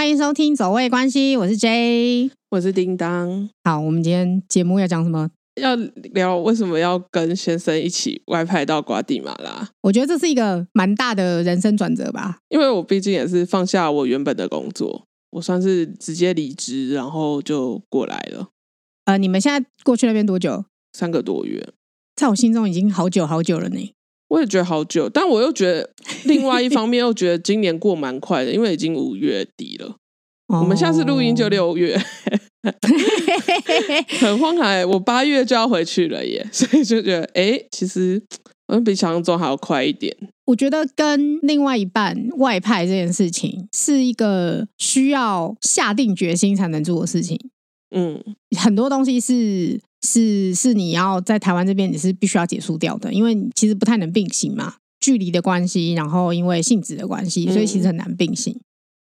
[0.00, 3.50] 欢迎收听走位关系，我是 J，我是叮当。
[3.62, 5.30] 好，我们今天节目要讲什么？
[5.56, 5.76] 要
[6.14, 9.68] 聊为什么要跟先生一起外派到瓜地马拉？
[9.82, 12.38] 我觉得这是一个蛮大的人生转折吧。
[12.48, 18.48] 因为我毕竟也是放下我原本的工作，我算是直接离职，然后就过来了。
[19.04, 20.64] 呃，你们现在过去那边多久？
[20.94, 21.74] 三个多月，
[22.16, 23.92] 在我心中已经好久好久了呢。
[24.30, 25.90] 我也觉得好久，但我又觉得
[26.24, 29.96] 另外一方面又觉得今年过蛮快的，因为已经五月底了。
[30.46, 31.96] 哦、我们下次录音就六月，
[34.20, 34.88] 很荒唐。
[34.88, 38.22] 我八月就要回去了耶，所以就觉得哎，其实
[38.68, 40.16] 我们比想象中还要快一点。
[40.46, 47.38] 我觉得跟另外一半外派这件事情是一个需要下定决心才能做的事情。
[47.94, 48.20] 嗯，
[48.56, 49.80] 很多东西是。
[50.02, 58.54] 是是，你要在台湾这边，你是必须要结束掉的，因为你其实不太能并行嘛，距离的关系，然后因为性质的关系，所以其实很难并行。
[58.54, 58.64] 嗯、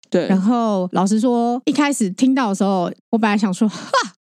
[0.09, 3.79] 对，然后老实说，一开始听到的时候，我本来想说，哈，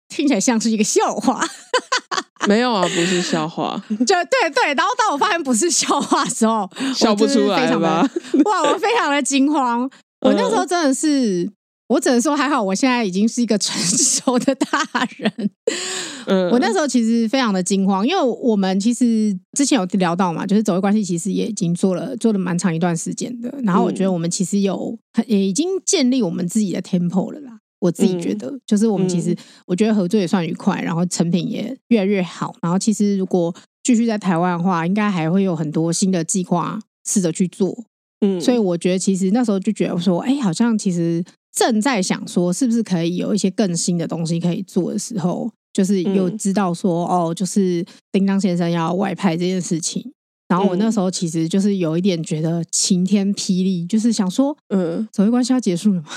[0.09, 1.43] 听起来像是一个笑话。
[2.47, 3.83] 没有啊，不是笑话。
[3.91, 8.09] 就对对，然后当我发现不是笑话的时候，笑不出来吧？
[8.45, 11.51] 哇，我非常的惊慌，我那时候真的是。
[11.89, 14.69] 我只能说还好，我现在已经是一个成熟的大
[15.17, 15.51] 人。
[16.27, 23.53] 嗯，我那时候其实非常的惊慌，因为我们其实之前有聊到嘛，就是走位关系其实也已经做了做了蛮长一段时间的。
[23.63, 27.59] 然后我觉得我们其实有也已经建立我们自己的 tempo 了啦。
[27.81, 29.35] 我自己觉得，就是我们其实
[29.67, 32.55] 我觉得合作也算愉快，然后成品也越来越好。
[32.61, 37.85] 然后其实如果继续在台湾的话，应该还会有很多新的计划试着去做。
[38.21, 41.25] 嗯，所以我觉得其实那时候就觉得说，哎，好像其实。
[41.59, 50.13] 正在想说是不是可以有一些更新的东西可以做的时候，就是有知道说、嗯、哦，就是叮当先生要外派这件事情。
[50.47, 56.09] 然后我那时候其实就是有一点觉得晴天霹雳，就是想说，嗯，所谓关系要结束了吗？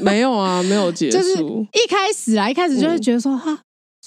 [0.00, 1.16] 没有啊，没有结束。
[1.18, 3.52] 就是一开始啊，一开始就会觉得说哈。
[3.52, 3.58] 嗯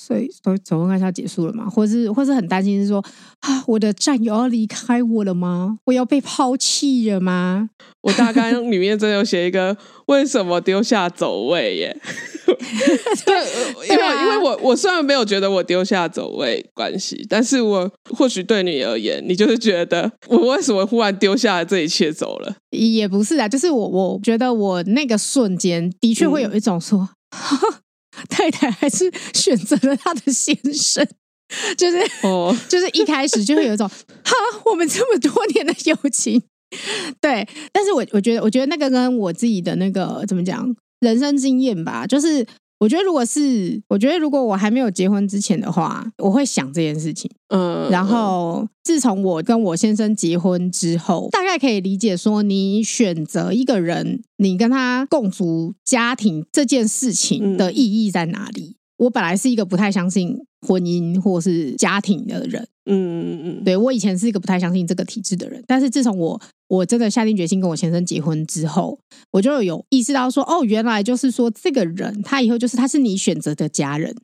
[0.01, 1.69] 所以走走味关系要结束了吗？
[1.69, 3.03] 或是或是很担心是说
[3.41, 5.77] 啊，我的战友要离开我了吗？
[5.83, 7.69] 我要被抛弃了吗？
[8.01, 9.75] 我大纲里面真的有写一个
[10.07, 11.97] 为什么丢下走位耶？
[13.25, 22.55] 对，因为、啊、因为我我虽然没有觉得我丢下走位关系，但是我或许对你而言，你就是觉得我为什么忽然丢下了这一切走了？
[22.71, 27.09] 也不是啊，就是我我觉得我那个瞬间的确会有一种说。
[27.31, 27.73] 嗯
[28.27, 31.07] 太太还是选择了他的先生，
[31.77, 34.33] 就是哦，就是一开始就会有一种哈，
[34.65, 36.41] 我们这么多年的友情，
[37.21, 42.45] 对，但是我我觉得，我觉得那个跟我自己的那个怎么讲，人生经验吧，就是。
[42.79, 47.29] 我觉得，如果是我觉得，如果我还没有结婚之前的话，我会想这件事情。
[47.49, 58.77] 嗯，然后自从我跟我先生结婚之后，大概可以理解说，你选择一个人，你跟他共组家庭这件事情的意义在哪里？
[58.99, 60.37] 我本来是一个不太相信
[60.67, 62.67] 婚姻或是家庭的人。
[62.85, 66.39] 嗯嗯嗯，对，我以前是一个不太相信这个体制的人，但是自从我。
[66.69, 68.99] 我真的下定决心跟我先生结婚之后，
[69.31, 74.15] 我就有意识到说，哦，原来就是说，这个人他以后就是他是你选择的家人，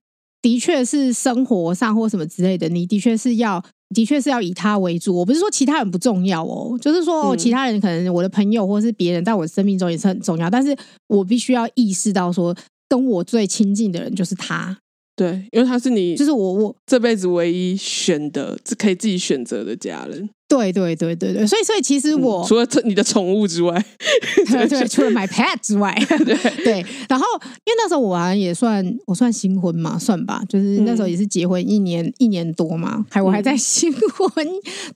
[0.44, 3.66] 的确是生活上或什么之类的，你的确是要，
[3.96, 5.16] 的确是要以他为主。
[5.16, 10.78] 我不是说其他人不重要哦，就是说、哦、其他人可能我的朋友或是别人在我的生命中也是很重要，但是
[11.08, 12.56] 我必须要意识到说，
[12.88, 14.78] 跟我最亲近的人就是他。
[15.18, 20.30] 对，因为他是你，就是我我这辈子唯一选的，可以自己选择的家人。
[20.50, 23.74] 对对对对对，所以所以其实我、嗯、除了你的宠物之外，
[24.52, 26.86] 对对，除了 my pet 之外， 对对。
[27.08, 27.26] 然后
[27.66, 34.46] 因为那时候我好像也算我算新婚嘛，算吧，就是那时候也是结婚一年、嗯、一年多嘛，还我还在新婚，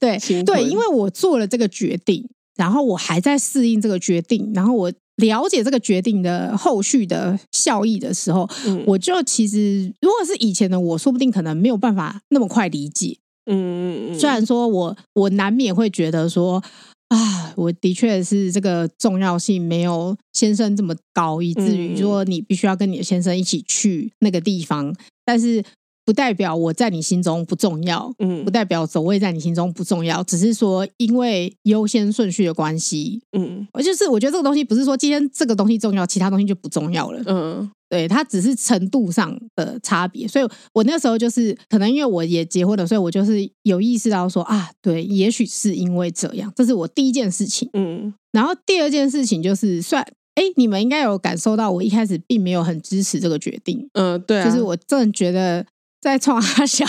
[0.01, 2.27] 对对，因为我做了这个决定，
[2.57, 13.17] 然后我还在适应这个决定，然后我了解这个决定的后续的效益的时候，嗯、我就其实如果是以前的我，说不定可能没有办法那么快理解。
[13.45, 16.63] 嗯嗯嗯，虽然说我我难免会觉得说
[17.07, 24.95] 啊，我的确是这个重要性没有先生这么高，以至于说你必须要跟你的先生一起去那个地方，
[25.25, 25.63] 但是
[26.09, 37.69] 不代表我在你心中不重要，嗯，不代表走位在你心中不重要，只是说因为优先顺序的关系，嗯，我就是我觉得这个东西不是说今天这个东西重要，其他东西就不重要了，嗯。
[37.89, 47.69] 对，它只是程度上的差别，所以我那时候就是可能因为我也结婚了，所以我就是有意识到说啊，对，也许是因为这样，这是我第一件事情。
[47.73, 50.03] 嗯，然后第二件事情就是，算，
[50.35, 53.89] 哎，你们应该有感受到，我一开始并没有很支持这个决定。
[53.93, 55.65] 嗯，对啊，就是我真的觉得
[56.01, 56.85] 在创阿小，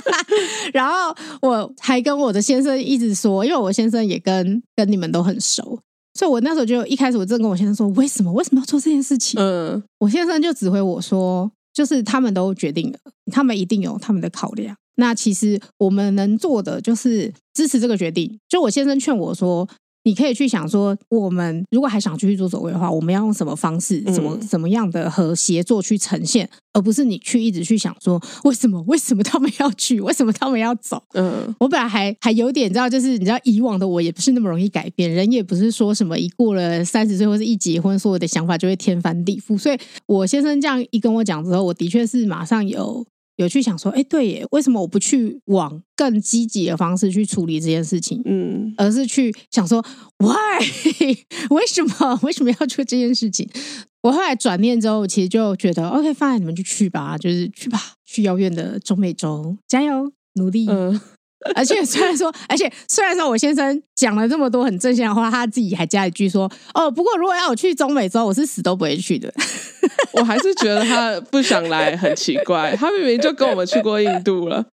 [0.72, 5.78] 然后我还跟我的先生一直说，因为我先生也跟跟你们都很熟。
[6.14, 9.40] 所以我那时候就一开始我正跟我先生说，为什么为什么要做这件事情？
[9.40, 12.98] 嗯，我先生就指挥我说，就是他们都决定了，
[13.30, 14.76] 他们一定有他们的考量。
[14.96, 18.38] 那其实我们能做的就是支持这个决定。
[18.48, 19.68] 就我先生劝我说。
[20.04, 31.02] 你可以去想说，我们如果还想继续做走位的话，我们要用什么方式、怎么怎么样的和协作去呈现，而不是你去一直去想说为什么为什么他们要去，为什么他们要走。
[31.12, 39.58] 嗯，我本来还还有点知道，就是你知道以往的我也不是那么容易改变，人也不是说什么一过了三十岁或是一结婚，所有的想法就会天翻地覆。
[39.58, 43.04] 所以我先生这样一跟我讲之后，我的确是马上有。
[43.38, 48.20] 有去想说，哎，对耶，为什么我不去往更积极的方式去处理这件事情？
[48.24, 49.84] 嗯，而是去想说
[50.18, 50.58] ，why？
[51.50, 52.18] 为什么？
[52.22, 53.48] 为什么要做这件事情？
[54.02, 60.66] 我后来转念之后，其实就觉得，OK，fine，你们就去吧，就是去吧，去遥远的中美洲，加油，努力。
[60.68, 61.00] 嗯。
[61.54, 69.32] 而且虽然说，而且虽然说我先生讲了这么多很正向的话，他自己还加一句说：“哦，不过如果要我去中美洲，我是死都不会去的。”
[70.12, 72.74] 我还是觉得他不想来很奇怪。
[72.76, 74.66] 他明明就跟我们去过印度了，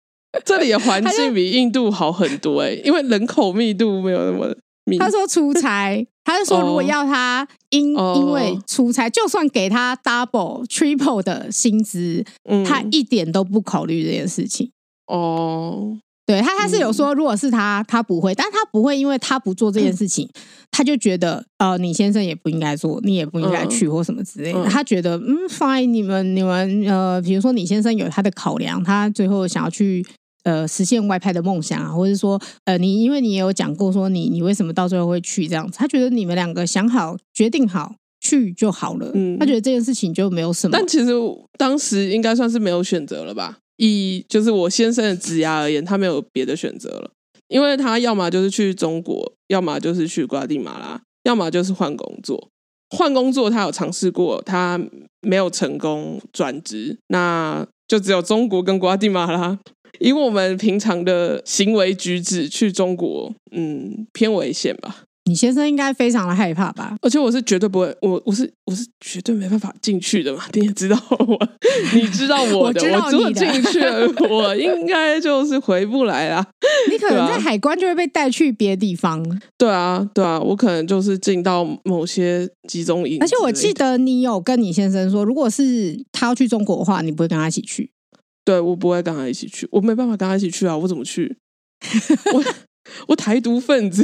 [0.44, 4.52] 这里的环境比印度好很多哎、欸，因为人口密度没有那么
[4.84, 4.98] 密。
[4.98, 8.16] 他说出差，他就说如果要他因、oh.
[8.16, 14.72] 因为出差，就算给他 double triple 的薪资，嗯、他一点都不考虑这件事情
[15.06, 15.78] 哦。
[15.78, 15.96] Oh.
[16.26, 20.28] 对他，他是有说，如果是他，他不会，但他不会，因为他不做这件事情，
[20.72, 24.64] 他就觉得，呃，你先生也不应该做，你也不应该去或什么之类的。
[24.64, 30.04] 他觉得，嗯，fine，你们你们，呃，比如说你先生有他的考量，他最后想要去，
[30.42, 35.78] 呃，实现外派的梦想啊，或者是说，呃，你因为你也有讲过，说你你为什么到最后会去这样子？
[35.78, 40.76] 他觉得你们两个想好决定好去就好了，嗯，他觉得这件事情就没有什么。
[40.76, 41.12] 但其实
[41.56, 43.58] 当时应该算是没有选择了吧。
[43.76, 47.10] 以就是我先生的职涯而言，他没有别的选择了，
[47.48, 52.48] 因为他要么就是去中国，要么就是去瓜地马拉，要么就是换工作。
[52.90, 54.80] 换工作他有尝试过，他
[55.20, 59.58] 没有成功转职，那就只有中国跟瓜地马拉。
[59.98, 65.04] 以我们平常的行为举止去中国，嗯，偏危险吧。
[65.28, 66.96] 你先生应该非常的害怕吧？
[67.02, 70.44] 而且我是绝对不会，我我是我是绝对没办法进去的嘛。
[70.54, 71.48] 你也知道我，
[71.94, 76.46] 你知道我的， 我如果进去了，我应该就是回不来啦。
[76.90, 79.24] 你可能在海关就会被带去别的地方。
[79.58, 83.18] 对啊，对啊，我可能就是进到某些集中营。
[83.20, 87.90] 而且我记得你有跟你先生说，如果是他要去中国的话，你不会跟他一起去。
[88.44, 91.36] 对，我不会跟他一起去，我没办法跟他一起去啊，我怎么去？
[92.32, 92.44] 我。
[93.08, 94.02] 我台独分子，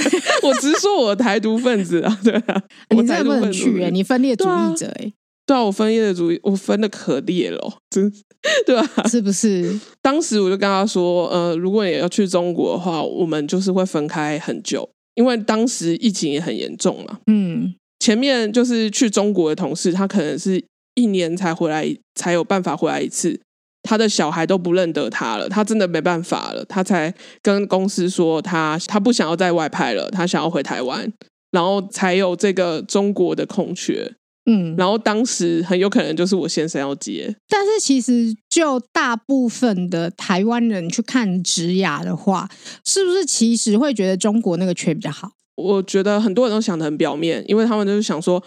[0.42, 5.12] 我直说我台独分子啊，对啊，你真的不能去哎，你分裂主义者哎，
[5.46, 8.12] 对啊，我分裂的主义，我分的可裂了，真
[8.66, 9.06] 对吧？
[9.08, 9.78] 是不是？
[10.02, 17.18] 当时我就跟他说，呃，如果你要去中国的话，我们就是会分开很久，因为当时疫情也很严重嘛。
[17.26, 20.62] 嗯，前面就是去中国的同事，他可能是
[20.94, 23.40] 一年才回来，才有办法回来一次。
[23.84, 31.12] 他的小孩都不认得他了，他真的没办法了，他才跟公司说他他不想要在外派了，他想要回台湾，
[31.50, 34.14] 然后才有这个中国的空缺，
[34.50, 42.48] 嗯，然后当时很有可能就是我先生要接，但是其实就大部分的台湾人去看职涯的话，
[42.86, 45.32] 是不是其实会觉得中国那个缺比较好？
[45.56, 48.42] 我觉得很多人都想的很表面，因为他们就是想说。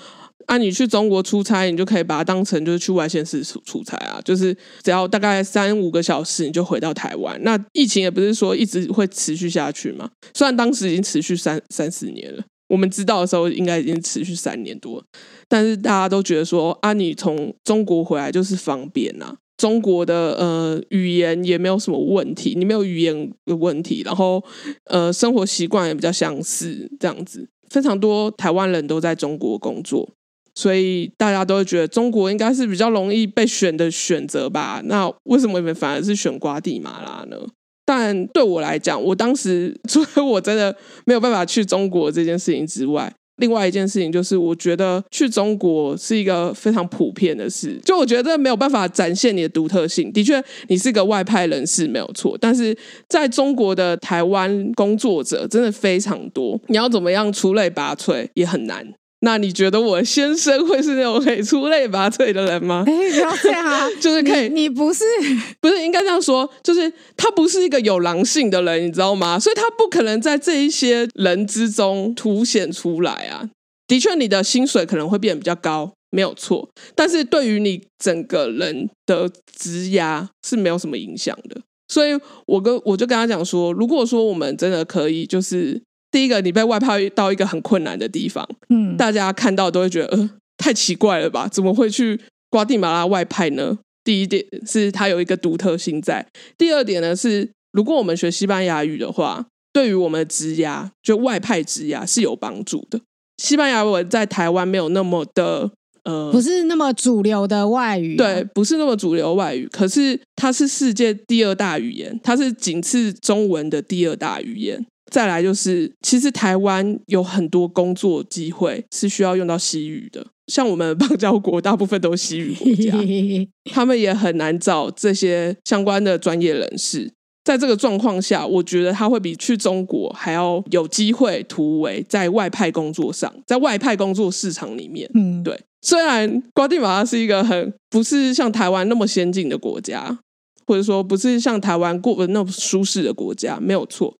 [0.47, 7.37] 啊，你去中国出差，你就可以把它当成就是去外县市出出差啊，就是只要大概三五个小时，你就回到台湾。
[7.43, 15.03] 那疫情也不是说一直会持续下去嘛，虽然当时已经持续三三四年了，我们知道的时候应该已经持续三年多，
[15.49, 24.41] 但是大家都觉得说啊，你从中国回来就是方便啊，中国的呃语言也没有什么问题，你没有语言的问题，然后
[24.85, 30.09] 呃生活习惯也比较相似，这样子，非常多台湾人都在中国工作。
[30.57, 34.81] 所以大家都会觉得中国应该是比较容易被选的选择吧？
[34.85, 37.37] 那为什么你们反而是选瓜地马拉呢？
[37.85, 47.79] 但对我来讲，我当时除了我真的没有办法去中国这件事情之外，另外一件事情就是，我觉得去中国是一个非常普遍的事。
[47.85, 50.11] 就我觉得没有办法展现你的独特性。
[50.11, 52.75] 的确，你是个外派人士没有错，但是
[53.07, 58.83] 在中国的台湾工作者真的非常多，你要怎么样出类拔萃也很难。
[59.21, 62.83] 那你觉得我先生会是那种可以出类拔萃的人吗？
[62.87, 63.87] 哎，不要这样啊！
[63.99, 65.03] 就是可以，你，你不是
[65.59, 66.47] 不是应该这样说？
[66.61, 69.39] 就是他不是一个有狼性的人，你知道吗？
[69.39, 73.49] 所以他不可能在这一些人之中凸显出来啊。
[73.87, 76.69] 的确，你的薪水可能会变得比较高，没有错。
[76.93, 81.61] 但是对于你整个人的职涯是没有什么影响的。
[81.87, 82.11] 所以
[82.45, 85.81] 我跟我就跟他讲说，如果说我们真的可以，就是。
[86.17, 91.47] 第一个，你被外派到一个很困难的地方，嗯，大家看到都会觉得，呃，太奇怪了吧？
[91.47, 92.19] 怎么会去
[92.49, 93.77] 瓜地马拉外派呢？
[94.03, 96.25] 第一点是它有一个独特性在，
[96.57, 102.99] 第二点呢是，如果我们学西班牙语的话，对于我们的职涯，就外派职涯是有帮助的。
[103.37, 105.69] 西班牙文在台湾没有那么的。
[106.03, 109.67] 呃，不是那么主流的外语，啊，对，不是那么主流外语。
[109.71, 114.83] 可是它是世界第二大语言，它是仅次中文的第二大语言。
[115.09, 122.91] 再来就是，其实台湾有很多工作机会是需要用到西语的，像我们邦交国大部分都是西语国家，
[123.71, 127.11] 他们也很难找这些相关的专业人士。
[127.43, 135.09] 在这个状况下，我觉得他会比去中国还要有机会突围在外派工作上，在外派工作市场里面。
[135.13, 135.57] 嗯，对。
[135.81, 140.19] 虽然瓜地马拉是一个很不是像台湾那么先进的国家，
[140.65, 144.13] 或者说不是像台湾过得那么舒适的国家，没有错。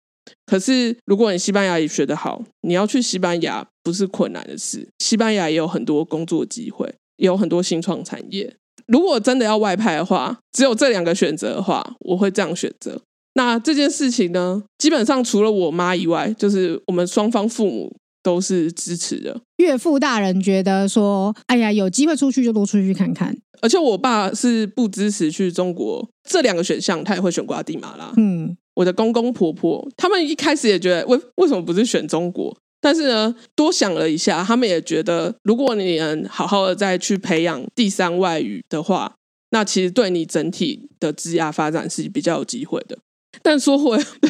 [0.46, 4.88] 可是如果你西班牙语学得好，你要去西班牙不是困难的事。
[5.00, 8.56] 西班牙也有很多工作机会，也有很多新创产业。
[8.86, 13.02] 如果真的要外派的话，只有这两个选择的话，我会这样选择。
[13.34, 19.40] 那这件事情呢，基本上除了我妈以外，就是我们双方父母都是支持的。
[19.58, 28.14] 岳父大人觉得说：“哎呀，有机会出去就多出去看看。”而且我爸是不支持去中国这两个选项，他也会选瓜地马拉。
[28.18, 32.56] 嗯，我的公公婆婆他们一开始也觉得为为什么不是选中国？
[32.80, 39.16] 但是呢，多想了一下，他们也觉得，如果你能好好的再去培养第三外语的话，
[39.50, 42.96] 那其实对你整体的职业发展是比较有机会的。
[43.42, 44.30] 但说回 对，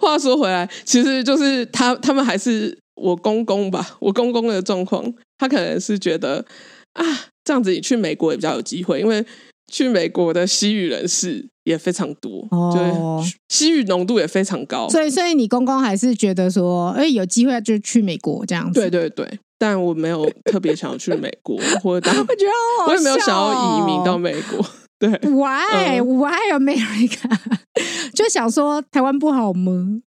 [0.00, 6.44] 话说回来，其实就是他他们还是我公公吧，我公公的状况，他可能是觉得
[6.94, 7.04] 啊，
[7.44, 9.24] 这样子你去美国也比较有机会，因为
[9.72, 24.64] 去美国的西语人士也非常多，哦，对，西语浓度也非常高，所以所以你公公还是觉得说，哎，有机会就去美国这样子，对对对，但我没有特别想要去美国，或者 我觉得我也没有想要移民到美国。
[24.96, 27.28] 对，Why、嗯、Why America？
[28.14, 29.72] 就想说台湾不好吗？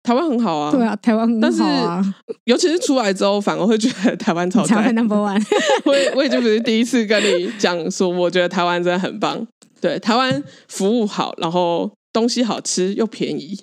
[0.08, 2.00] 台湾很好啊，对啊，台湾很好啊。
[2.00, 4.68] 但是尤其是出来之后，反而会觉得台湾超级。
[4.72, 5.42] 台湾 Number One，
[5.84, 9.46] 我我已经不是第一次跟你讲说，我觉得台湾真的很棒。
[9.82, 13.54] 对，台湾服务好，然后东西好吃又便宜。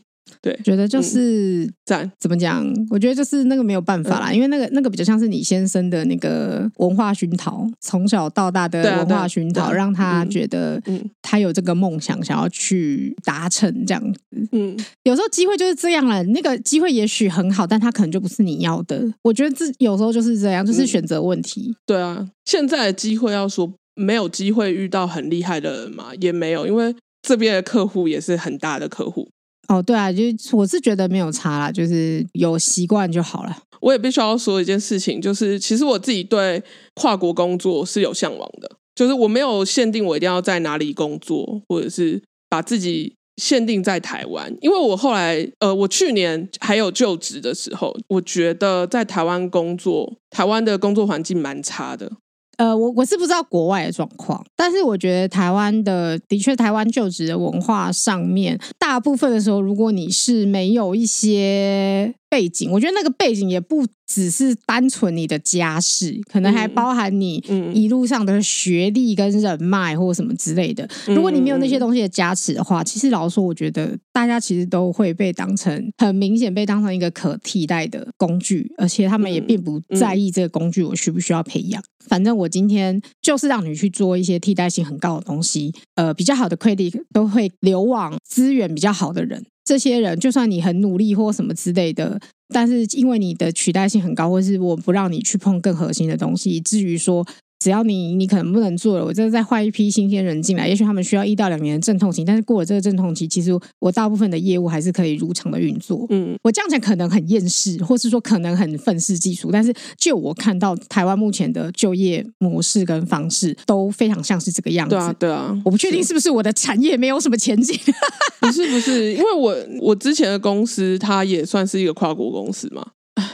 [0.46, 2.64] 对，觉得就是在、嗯、怎么讲？
[2.92, 10.80] 我觉得就是那个没有办法啦，嗯、因为那个那个比较像是你先生的那个文化熏陶，从小到大的文化熏陶，让他觉得
[11.24, 14.20] 他有这个梦想，想要去达成这样子。
[14.52, 19.04] 嗯，有时候机会就是这样了，那个机会也许很好，但他可能就不是你要的。
[19.24, 21.72] 我觉得这有时候就是这样，就是选择问题。
[21.72, 29.28] 嗯、对啊，现在的机会要说没有机会遇到很厉害的人嘛，也没有，因为这边的客户也是很大的客户。
[29.68, 33.58] 哦，对啊，就是我是觉得没有差啦，就是有习惯就好了。
[33.82, 36.62] 我也必须要说一件事情，就是其实我自己对
[36.96, 44.52] 跨国工作是有向往的，就是我没有限定我一定要在哪里工作，或者是把自己限定在台湾。
[44.62, 52.12] 因为我后来，呃，我去年还有就职的时候，我觉得在台湾工作，台湾的工作环境蛮差的。
[52.58, 67.36] 呃，我我是不知道国外的状况，但是我觉得台湾的的确，台湾就职的文化上面，大部分的时候，如果你是没有一些背景，我觉得那个背景也不只是单纯你的家世，可能还包含你
[67.74, 70.88] 一路上的学历跟人脉或什么之类的。
[71.08, 81.82] 如果你没有那些东西的加持的话，其实老实说，我觉得大家其实都会被当成很明显被当成一个可替代的工具，而且他们也并不在意这个工具我需不需要培养。
[82.08, 89.44] 反正我今天就是让你去做一些替代性很高的东西，呃，比较好的 credit 都会流往资源比较好的人。
[89.66, 92.18] 这些人，就算你很努力或什么之类的，
[92.50, 97.28] 但是因为你的取代性很高，或是我不让你去碰更核心的东西，以至于说。
[97.60, 106.06] 只要你你可能不能做了，我再再换一批新鲜人进来，也许他们需要一到两年的阵痛期，但是过了这个阵痛期，其实我大部分的业务还是可以如常的运作。
[106.10, 114.96] 嗯，我这样讲可能很厌世，或是说可能很愤世嫉俗，但是就我看到台湾目前的就业模式跟方式都非常像是这个样子。
[114.96, 117.76] 对啊，对啊，我不确定是不是我的产业没有什么前景。
[118.42, 122.86] 不是不是，因为我我之前的公司它也算是一个跨国公司嘛，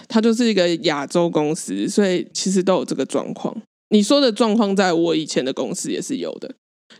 [0.08, 3.54] 它就是一个亚洲公司，所以其实都有这个状况。
[3.92, 6.52] 你说的状况，在我以前的公司也是有的。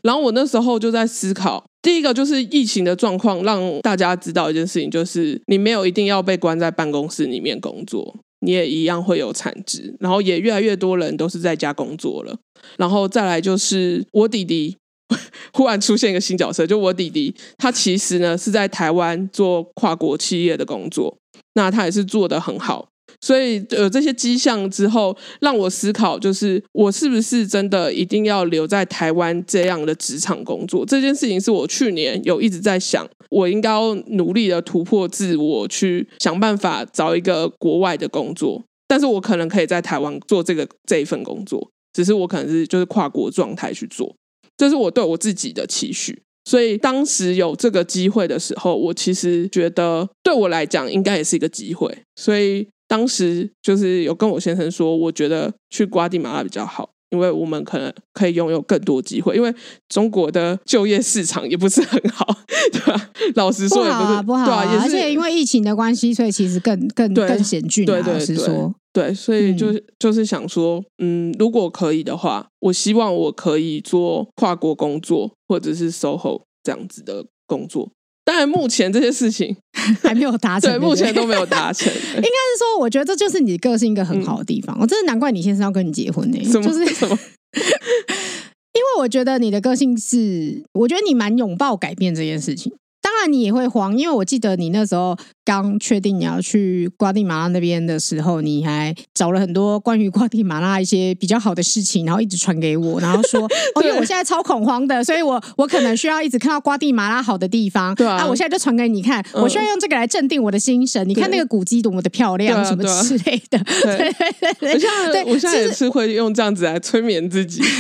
[0.04, 9.96] 然后我那时候就在思考，第一个就是疫情的状况，让大家知道一件事情，就是你没有一定要被关在办公室里面工作，你也一样会有产值。
[10.00, 12.38] 然后也越来越多人都是在家工作了。
[12.78, 14.78] 然后再来就是我弟弟
[15.54, 21.18] 忽然出现一个新角色，就我弟弟，他其实呢是在台湾做跨国企业的工作，
[21.56, 22.88] 那他也是做得很好。
[23.22, 30.84] 所以有这些迹象之后，让我思考，就是我是不是真的一定要留在台湾这样的职场工作？
[30.84, 38.64] 这件事情是我去年有一直在想，我应该要努力的突破自我，去想办法找一个国外的工作。
[38.88, 44.16] 但是我可能可以在台湾做这个这一份工作，只是我可能是就是跨国状态去做，
[44.58, 46.24] 这是我对我自己的期许。
[46.46, 52.68] 所以当时有这个机会的时候，我其实觉得对我来讲应该也是一个机会，所以。
[52.92, 59.56] 当时就是有跟我先生说，我觉得去瓜地马拉比较好，因为我们可能可以拥有更多机会，因为
[59.88, 62.28] 中国的就业市场也不是很好，
[62.74, 63.10] 对吧？
[63.36, 67.94] 老实说也不是，不好啊，不好啊，对啊，也是，而且因为疫情的关系，所以其实更更更险峻啊。
[67.94, 77.90] 对对对，对，对，所以就、嗯、就是想说，嗯，如果可以的话，我希望我可以做跨国工作，或者是 SOHO 这样子的工作。
[78.32, 79.54] 当然，目前这些事情
[80.02, 81.92] 还没有达成，对，目前都没有达成。
[81.92, 84.74] 应该是说，我觉得这就是你个性一个很好的地方。
[84.80, 87.20] 我、嗯、真的难怪你先生要跟你结婚呢、欸，就是什么？
[88.74, 92.72] 因为我觉得你的个性是，我觉得你蛮拥抱改变这件事情。
[93.02, 103.42] 当然你也会慌，因为我记得你那时候刚确定你要去瓜地马拉那边的时候，你还找了很多关于瓜地马拉一些比较好的事情，然后一直传给我，然后说
[103.76, 107.96] ：“哦，因为我现在超恐慌的，所以我我可能需要一直看到瓜地马拉好的地方。
[107.96, 111.08] 对啊，啊，我现在就传给你看，我需要用这个来镇定我的心神。
[111.10, 113.58] 你看那个古迹多么的漂亮，什么之类的。
[113.84, 117.62] 对 对对对，我现在对我现在也是会用这样子来催眠自己。”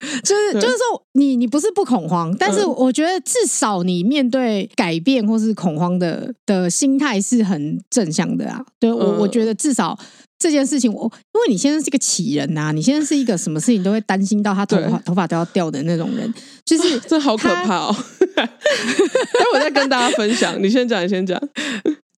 [0.22, 8.64] 就是就是说，你你不是不恐慌，但是我觉得至少你面对改变或是恐慌的的心态是很正向的啊。
[8.78, 9.98] 对我，我觉得至少
[10.38, 16.32] 这件事情，我因为你现在是一个奇人呐、啊，你现在是一个什么事情都会担心到他头发头发都要掉的那种人，
[16.64, 17.96] 就是 这好可怕哦。
[18.36, 18.46] 待
[19.52, 21.40] 会再跟大家分享，你先讲，你先讲。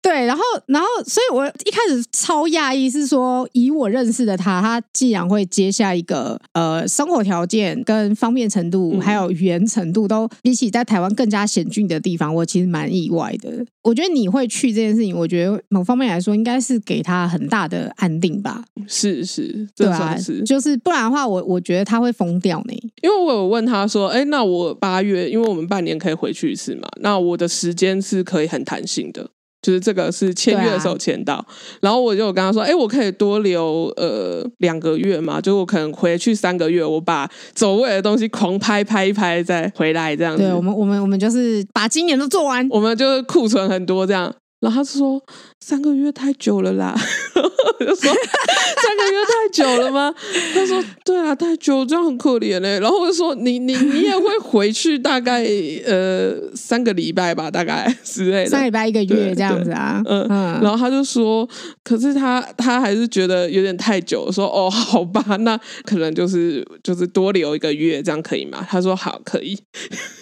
[0.01, 13.65] 对，然后，然后，所以我一开始超讶异，是说以我认识的他，他既然会接下一个呃生活条件跟方便程度，还有语言程度都比起在台湾更加险峻的地方，我其实蛮意外的。
[13.83, 18.63] 我觉得你会去这件事情，我觉得某方面来说，应该是给他很大的安定吧。
[18.87, 22.73] 是是，对啊，就是不然的话，我我觉得他会疯掉呢。
[23.01, 29.29] 因为我有问他说，哎，那我八月，因为我们半年可以回去一次嘛，那我的时间是可以很弹性的。
[29.61, 31.45] 就是这个是签约的时候签到，啊、
[31.81, 35.41] 然后我就跟他说：“哎，我可以多留呃两个月嘛？
[35.41, 44.33] 就我可能回去三个月，我把走位的东西狂拍拍一拍，再回来这样子。”对，我们我们我们就是把今年都做完，我们就是库存很多这样。
[44.59, 45.21] 然后他说
[45.59, 46.93] 三个月太久了啦，
[47.79, 50.13] 我就说三个月太久了吗？
[50.53, 52.79] 他说对啊，太久这样很可怜嘞。
[52.79, 55.43] 然后我就说你你你也会回去大概
[55.85, 60.01] 呃三个礼拜吧，大概之类的，三礼拜一个月这样子啊。
[60.05, 60.59] 嗯嗯。
[60.61, 61.47] 然后他就说，
[61.83, 68.65] 可是他他还是觉得有点太久，说哦 好吧，那可能就是就是多留一个月这样可以吗？
[68.69, 69.57] 他说好可以，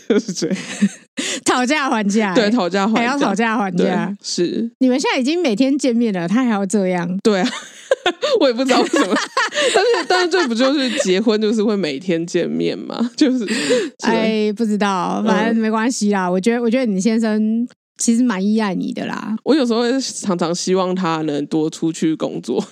[0.08, 0.58] 就是这样。
[1.46, 4.70] 讨价还价，对，讨价还价，还要讨价还价，是。
[4.80, 7.18] 你们现在已经每天见面了，他还要这样？
[7.24, 7.50] 对啊，
[8.40, 9.16] 我也不知道为什么，
[9.74, 13.10] 但是但是这不就是结婚就是会每天见面吗？
[13.18, 13.46] 就是，
[14.04, 16.28] 哎，不知道，反正没关系啦。
[16.28, 17.68] 嗯、我觉得，我觉得你先生
[17.98, 19.36] 其实蛮依赖你的啦。
[19.44, 22.64] 我有时候常常希望他能多出去工作。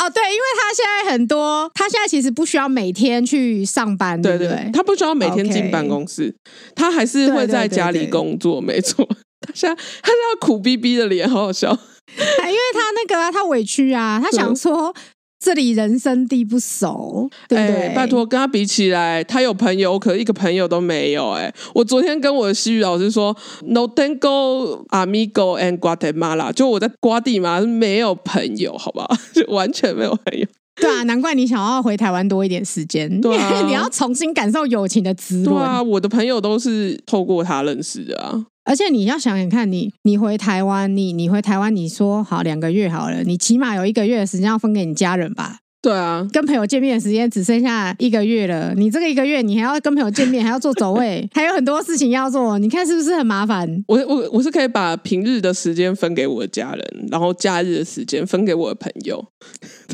[0.00, 4.70] 哦，对，因为他现在很多，他现在其实不需要每天去上班，对不对？
[4.72, 6.34] 他不需要每天进办公室.
[6.74, 9.06] 他还是会在家里工作，没错。
[9.46, 11.70] 他现在他现在苦逼逼的脸，好好笑，
[12.16, 14.94] 因为他那个、啊、他委屈啊，他想说。
[15.40, 17.88] 这里人生地不熟，对不对？
[17.88, 21.44] 欸、拜托，跟他比起来，他有朋友，我可一个朋友都没有、欸。
[21.44, 29.08] 哎，我昨天跟我的西语老师说，No tengo amigo en Guatemala，就我在瓜地马是没有朋友，好不好？
[29.34, 30.46] 就完全没有朋友。
[30.80, 35.46] 对啊，难怪你想要回台湾多一点时间，对啊，因 为你要重新感受友情的滋润。
[35.46, 38.46] 对啊，我的朋友都是透过他认识的啊。
[38.64, 45.58] 而且你要想想看，你你回台湾，你你回台湾，你说好两个月好了，你起码有一个月的时间要分给你家人吧？
[45.82, 53.82] 对啊，跟朋友见面的时间只剩下一个月了，你这个一个月，你还要跟朋友见面，还要做走位，还有很多事情要做，你看是不是很麻烦？
[53.88, 59.24] 我我我是可以把平日的时间分给我的家人，然后假日的时间分给我的朋友。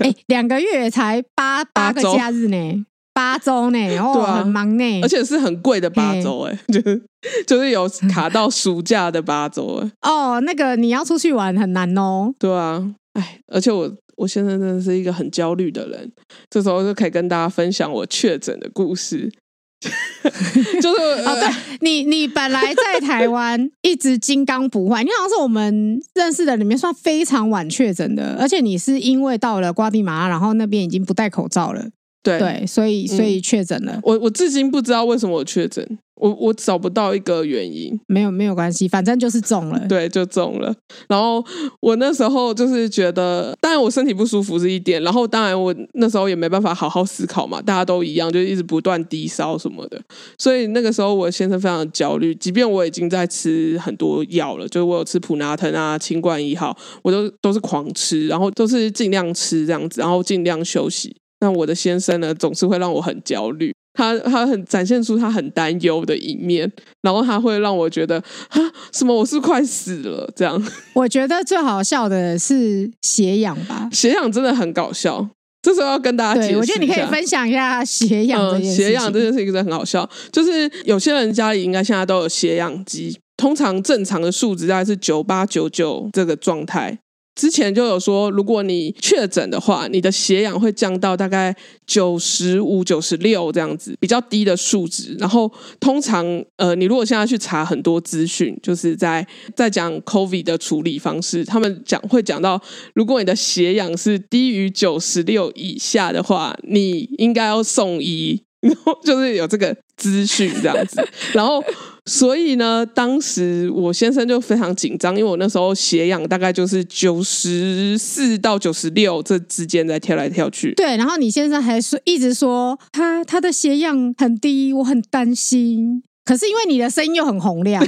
[0.01, 2.85] 哎，两个月才八八个假日呢。
[3.15, 3.97] 八周呢？
[3.97, 7.03] 哦，啊、很忙呢，而且是很贵的八周哎，就是
[7.47, 9.91] 就是有卡到暑假的八周哎。
[10.03, 12.35] 哦，那个你要出去玩很难哦。
[12.39, 16.11] 对啊，哎，而且我我现在真的是一个很焦虑的人，
[16.51, 19.33] 这时候就可以跟大家分享我确诊的故事。
[20.81, 21.49] 就是哦，对
[21.83, 31.91] 你，你本来在台湾一直金刚不坏，你好像是我们认识的里面算非常晚确诊的，而且你是因为到了瓜地马拉，然后那边已经不戴口罩了。
[32.27, 33.93] 对，对，所以所以确诊了。
[33.93, 35.87] 嗯、我我至今不知道为什么我确诊，
[36.17, 37.99] 我我找不到一个原因。
[38.09, 39.79] 没有没有关系，反正就是中了。
[39.89, 40.75] 对，就中了。
[41.09, 41.45] 然后
[41.81, 50.01] 我那时候就是觉得，当然我身体不舒服是一点，然后当然我那时候也没办法好好思考嘛，大家都一样，就一直不断低烧什么的。
[50.37, 61.15] 所以那个时候我先生非常的焦虑，即便我已经在吃很多药了，就是我有吃普拿疼啊、清冠一号，我都都是狂吃，然后都是尽量吃这样子，然后尽量休息。
[61.41, 66.71] 那我的先生呢，总是会让我很焦虑，他他很展现出他很担忧的一面，
[67.03, 68.19] 然后他会让我觉得
[68.49, 68.59] 啊，
[68.93, 70.63] 什么我是快死了这样。
[70.95, 75.29] 我觉得最好笑的是血氧吧，血氧真的很搞笑。
[75.63, 78.87] 这时候要跟大家解释，我觉得你可以分享一下血氧这件事情。
[78.87, 86.97] 血氧这件事情真的很好笑，就是有些人家里应该现在都有血氧机，通常正常的数值大概是九八九九这个状态。
[87.37, 91.55] 之前就有说，如果你确诊的话，你的血氧会降到大概
[91.87, 95.15] 九十五、九十六这样子，比较低的数值。
[95.21, 102.59] 然后通常，呃，你如果现在去查很多资讯，就是在在讲 COVID 的处理方式，他们讲会讲到，
[102.95, 108.43] 如果你的血氧是低于九十六以下的话，你应该要送医。
[108.61, 111.63] 然 后就是有这个资讯这样子，然后。
[112.07, 120.73] 所以呢，当时我先生就非常紧张，因为我那时候血氧大概就是九十四到九十六这之间在跳来跳去。
[120.75, 126.03] 对，然后你先生还说一直说他他的血氧很低，我很担心。
[126.25, 127.81] 可是因为你的声音又很洪亮，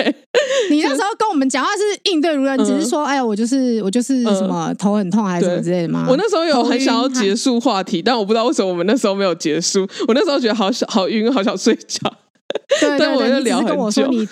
[0.70, 6.06] 你那时候跟我们讲话是应对如流，你只是说哎呀，我就是我就是什么头很痛还是什么之类的吗？
[6.08, 9.86] 我那时候有很想要结束话题，但我不知道为什么我们那时候没有结束。
[10.08, 12.10] 我那时候觉得好想好晕，好想睡觉。
[12.80, 14.26] 对，对，对，你只是跟我说你你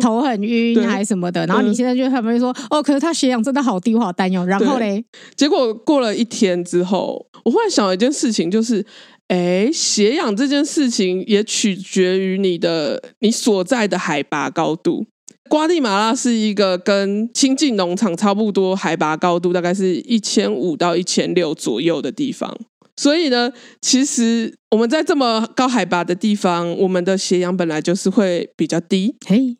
[0.00, 4.44] 头很晕还是什么的，然后你现在就他们就说哦，可是他血氧真的好低，我好担忧。
[4.44, 8.84] 然后嘞，结果过了一天之后，我忽然想到一件事情，就是
[9.28, 15.06] 哎，血氧这件事情也取决于你的你所在的海拔高度。
[15.48, 22.52] 瓜地马拉是一个跟清境农场差不多海拔高度，大概是一千五到一千六左右的地方。
[22.96, 29.14] 所以呢，其实我们在这么高海拔的地方，我们的血氧本来就是会比较低。
[29.26, 29.56] 嘿，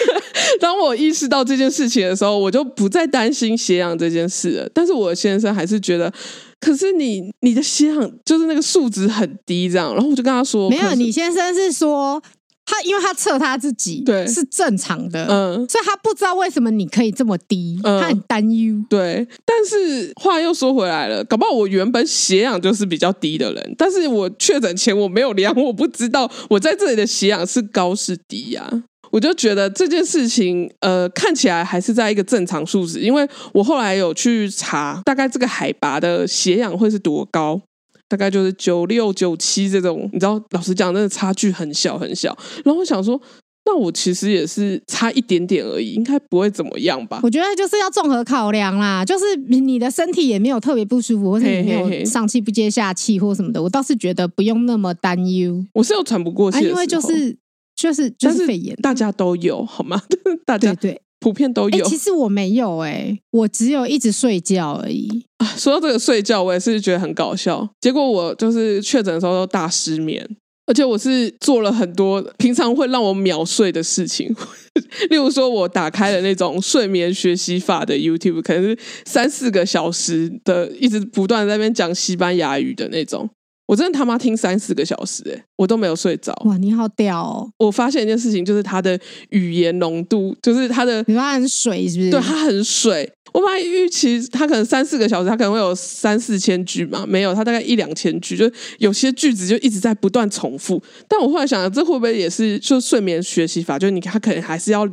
[0.60, 4.70] 当我意识到这件事情的时候，我就不再担心血氧这件事了。
[4.74, 6.12] 但是我先生还是觉得，
[6.60, 9.94] 可是你你的血氧就是那个数值很低，这样。
[9.94, 12.22] 然后我就跟他说，没有，你先生是说。
[12.66, 18.74] 他因为他测他自己对是正常的，嗯，所以他不知道为什么你可以这么低，嗯、他很担忧。
[18.88, 28.82] 对，但是话又说回来了，搞不好我原本血氧就是比较低的人，但是我确诊前我没有量，我不知道我在这里的血氧是高是低呀、啊。
[29.10, 37.60] 我就觉得这件事情，呃，看起来还是在一个正常数值，因为我后来有去查，大概这个海拔的血氧会是多高。
[38.08, 42.36] 大概就是九六九七这种，你知道，老实讲，真的差距很小很小。
[42.64, 43.20] 然后我想说，
[43.66, 47.20] 那我其实也是差一点点而已，应该不会怎么样吧？
[47.22, 55.64] 我觉得就是要综合考量啦，就是你的身体也没有特别不舒服，或者你没有上气不接下气或什么的，我倒是觉得不用那么担忧。
[55.72, 57.36] 我是有喘不过气、啊，因为就是
[57.74, 60.02] 就是就是肺炎，大家都有好吗？
[60.44, 61.00] 大家对。
[61.24, 65.08] 对普遍都有，欸、其实我没有哎、欸，我只有一直睡觉而已。
[65.38, 67.66] 啊，说到这个睡觉，我也是觉得很搞笑。
[67.80, 70.28] 结果我就是确诊的时候都大失眠，
[70.66, 74.28] 而且我是做了很多平常会让我秒睡的事情，
[75.08, 83.30] 例如说我打开了那种睡眠学习法的 YouTube，可能是三四个小时的，一直不断在那边讲西班牙语的那种。
[83.66, 86.34] 我真的他妈听三四个小时，欸，我都没有睡着。
[86.44, 87.50] 哇，你好屌哦！
[87.58, 88.98] 我发现一件事情，就是他的
[89.30, 92.10] 语言浓度，就是他的，你说他很水是不是？
[92.10, 93.10] 对，他很水。
[93.34, 100.80] 我本来预期他可能三四个小时，他可能会有三四千句嘛，没有，他大概一两千句，就有些句子就一直在不断重复。
[101.08, 103.76] 但我后来想，这会不会也是就睡眠学习法？
[103.76, 104.88] 就你他可能还是要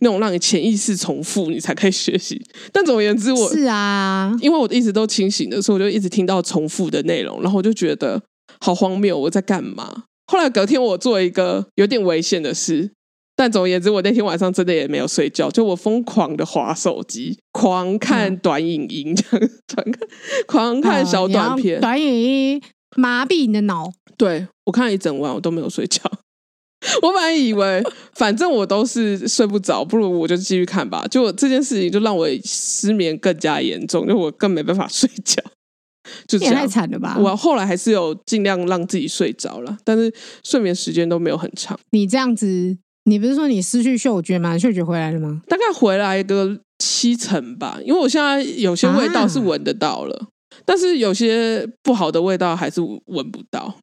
[0.00, 2.38] 那种让你潜意识重复，你才可以学习。
[2.70, 8.22] 但总而言之我，我是啊，因为我一直都清醒的，所以我就一直听到重复的内容，然后我就觉得
[8.60, 10.04] 好荒谬，我在干嘛？
[10.26, 12.90] 后来隔天我做一个有点危险的事。
[13.36, 19.48] 但总而言之，我那天晚上真的也没有睡觉，就我疯狂的划手机，狂看短影音，这样
[20.48, 22.62] 狂看狂看小短片，短影音
[22.96, 23.92] 麻痹你的脑。
[24.16, 26.00] 对，我看了一整晚，我都没有睡觉。
[27.02, 27.82] 我本来以为
[28.14, 31.06] 反正我都是睡不着，不如我就继续看吧。
[31.10, 35.42] 就这件事情就让我失眠更加严重，就我更没办法 睡觉。
[36.28, 36.54] 就这样。
[36.54, 37.18] 也太惨了吧！
[37.18, 40.12] 我后来还是有尽量让自己睡着了，但是
[40.44, 41.78] 睡眠时间都没有很长。
[41.90, 44.58] 你这样子，你不是说你失去嗅觉吗？
[44.58, 45.40] 嗅觉回来了吗？
[45.48, 50.26] 大概回来个七成吧，因为我现在有些味道是闻得到了，啊、
[50.64, 53.76] 但是有些不好的味道还是闻不到。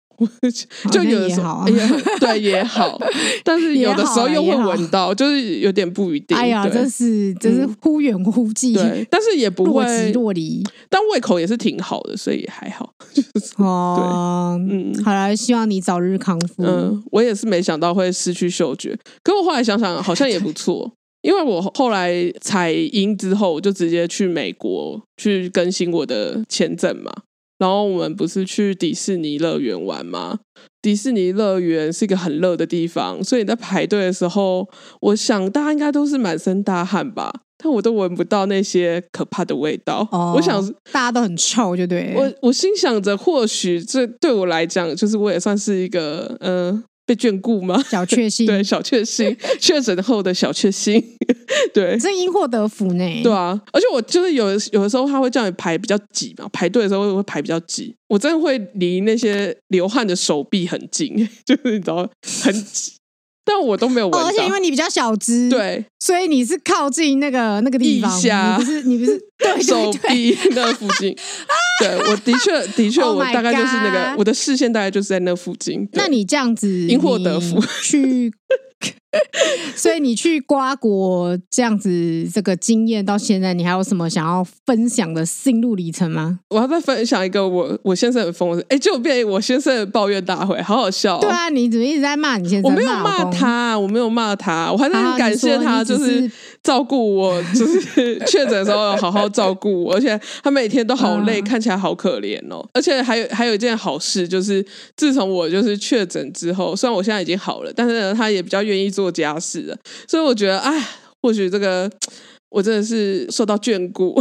[0.91, 3.01] 就 有的时候，也好啊、对也好，
[3.43, 6.35] 但是有的时候又会闻到，就是有点不一定。
[6.37, 10.63] 哎呀，真是真是忽远忽近，对，但是也不会若即若离。
[10.89, 12.93] 但胃口也是挺好的，所以也还好。
[13.57, 16.63] 哦，嗯，好了，希望你早日康复。
[16.63, 27.11] 嗯，我也是没想到会失去嗅觉，可我后来想想，好像也不错， 因为我后来采音之后，我就直接去美国去更新我的签证嘛。
[27.59, 30.39] 然后我们不是去迪士尼乐园玩吗？
[30.81, 34.67] 迪士尼乐园是一个很热的地方，所以你在排队的时候，
[35.01, 40.07] 我想大家应该都是满身大汗吧，但我都闻不到那些可怕的味道。
[40.11, 40.61] 哦，我想
[40.91, 42.13] 大家都很臭，就对。
[42.15, 46.71] 我我心想着，或许这对我来讲，就是我也算是一个嗯。
[46.71, 47.81] 呃被眷顾吗？
[47.89, 51.03] 小确幸， 对，小确幸， 确诊后的小确幸，
[51.73, 53.03] 对，这因祸得福呢。
[53.23, 62.09] 对啊，而且我就是有有的时候他会叫你排比较挤嘛，排队的时候会排比较挤，我真的会离那些流汗的手臂很近，就是你知道
[62.43, 62.93] 很挤。
[63.45, 68.09] 但我都没有闻到，哦，而且因为你比较小只，对，所以你是靠近那个那个地方，
[68.57, 71.15] 不是你不是 对手臂那附近。
[71.81, 75.87] 对，我的确的确，我大概就是那个，oh、我的视线大概就是在那附近。
[75.93, 78.31] 那你这样子，因祸得福去。
[79.75, 86.39] 所以你去瓜国这样子，这个经验到现在，你还有什么想要分享的心路历程吗？
[86.49, 91.21] 我要再分享一个我我先生很疯的，哎、欸，就变我先生的抱怨大会，好好笑、哦。
[91.21, 92.71] 对啊，你怎么一直在骂你先生？
[92.71, 96.29] 我没有骂他，我没有骂他，我还是很感谢他，就是
[96.63, 102.67] 照顾我，就是确诊的时候好好照顾我， 而且他每天都好累，嗯、看起来好可怜哦。
[102.73, 109.02] 而且还有还有一件好事，就是自从我就是确诊之后，虽然我现在已经好了，但是呢，他也比较愿意做。
[109.03, 110.81] 做家事的，所以我觉得，哎，
[111.21, 111.91] 或许这个
[112.49, 114.17] 我真的是受到眷顾，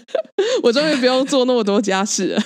[0.64, 2.42] 我终于不用做那么多家事了。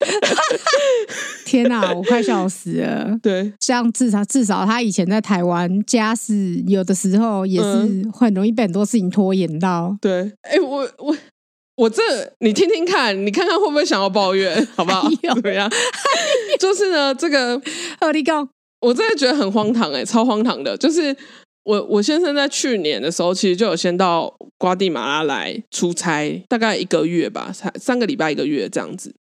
[1.44, 3.14] 天哪，我快笑死了！
[3.22, 9.88] 对，像至少至少他以前在台湾家事，有的时候也是很容易被很多事情拖延到。
[9.88, 11.16] 嗯、对，哎，我我
[11.76, 12.02] 我这
[12.40, 15.10] 你听听看，你看看会不会想要抱怨，好不好？
[15.22, 15.70] 有怎么样？
[16.58, 17.60] 就是呢，这个
[18.00, 18.48] 和你讲。
[18.80, 20.76] 我真的觉得很荒唐哎、欸，超荒唐的！
[20.76, 21.16] 就是
[21.64, 29.14] 我我先生在去年的时候，其实就有先到瓜地马拉来出差，大概一个月吧，才三个礼拜一个月这样子。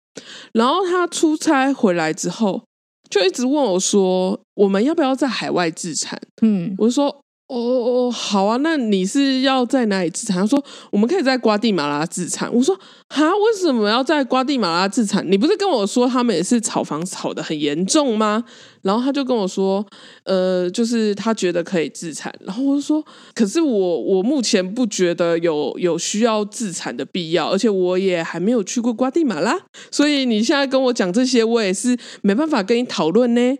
[0.52, 2.64] 然后他出差回来之后，
[3.08, 7.23] 就一直问我说：“我们要不要在海外自产？”嗯，我就说。
[7.46, 10.38] 哦哦，好啊，那你是要在哪里自产？
[10.38, 12.50] 他说我们可以在瓜地马拉自产。
[12.52, 12.74] 我说
[13.10, 15.22] 哈，为什么要在瓜地马拉自产？
[15.30, 18.42] 你不是跟我说他们也是炒房炒得很严重吗？
[18.80, 19.84] 然后他就跟我说，
[20.24, 22.34] 呃，就是他觉得可以自产。
[22.40, 23.04] 然后我就说，
[23.34, 29.54] 可是我我目前不觉得有有需要自产的必要，而且我也还没有去过瓜地马拉，
[29.90, 33.58] 所以你现在跟我讲这些，我也是没办法跟你讨论呢。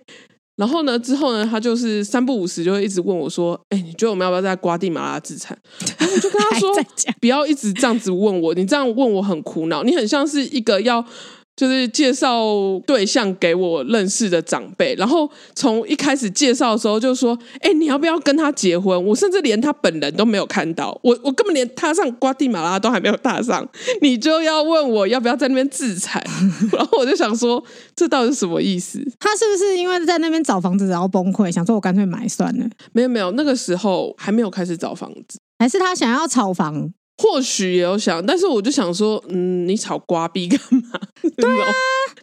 [0.57, 5.59] 然后呢，之后呢，他就是三不五时就会一直问我说：“哎，你觉得我们要不要在瓜地马拉自产？”
[5.99, 6.71] 然后我就跟他说
[7.21, 11.05] ：“不要一直这样子问我，你这样问我很苦恼，你很像是一个要。”
[11.57, 12.45] 就是介绍
[12.87, 23.67] 对象给我认识的长辈，然后从一开始介绍的时候就说：“哎，你要不要跟他结婚？”我甚至连他本人都没有看到，我我根本连踏上瓜地马拉都还没有踏上，
[24.03, 26.23] 你就要问我要不要在那边自产？
[26.73, 27.63] 然后我就想说，
[27.95, 28.99] 这到底是什么意思？
[29.21, 32.67] 他是不是因为在那边找房子然后崩溃，想说我干脆买算了？
[32.93, 36.93] 没有没有，那个时候还没有开始找房子，还是他想要炒房？
[37.17, 41.01] 或许也有想，但是我就想说，嗯，你炒瓜币干嘛？
[41.37, 41.73] 对啊，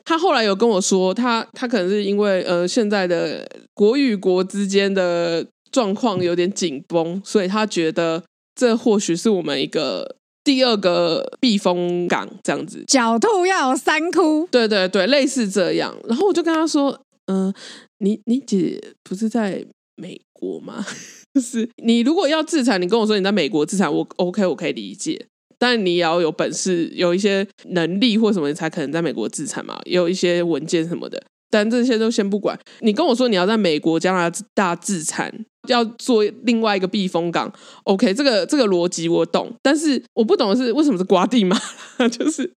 [0.04, 8.23] 他后来有跟我说，他他可能是因为呃现在的国与国之间的状况有点紧绷，所以他觉得
[8.54, 12.84] 这或许是我们一个第二个避风港这样子。
[12.88, 15.95] 狡兔要有三窟，对对对，类似这样。
[16.08, 16.91] 然后我就跟他说，
[17.27, 17.54] 嗯、呃，
[17.99, 20.86] 你你姐不是在美国吗？
[21.34, 25.27] 就是你如果要自产，你跟我说你在美国自产，我 OK，我可以理解。
[25.58, 29.80] 但你也要有本事，有一些能力或什么，你才可能在美国自产嘛。
[29.86, 32.60] 有一些文件什么的，但这些都先不管。
[32.80, 35.32] 你跟我说你要在美国加拿大自产，
[35.67, 39.54] 要做另外一个避风港，OK，这个这个逻辑我懂。
[39.62, 41.56] 但是我不懂的是为什么是瓜地马
[41.99, 42.51] 拉， 就是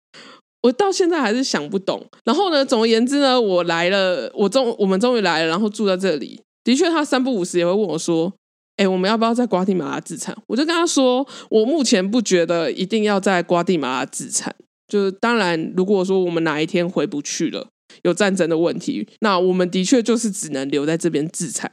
[0.62, 2.06] 我到现在还是想不懂。
[2.24, 6.40] 然后呢，总而言之呢，我来了，我终我们终于来了，然后住在这里。
[6.64, 8.32] 的确，他三不五时也会问我说。
[8.76, 10.36] 哎，我们要不要在瓜地马拉自产？
[10.48, 14.52] 我就跟他说，我目前不觉得一定要在瓜地马拉自产，
[14.88, 17.68] 就是当然，如果说我们哪一天回不去了，
[18.02, 21.70] 有战争的问题，那我们的确就是只能留在这边自残，